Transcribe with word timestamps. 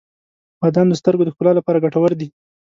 •بادام 0.59 0.87
د 0.89 0.93
سترګو 1.01 1.23
د 1.25 1.29
ښکلا 1.33 1.51
لپاره 1.55 1.83
ګټور 1.85 2.11
دي. 2.19 2.27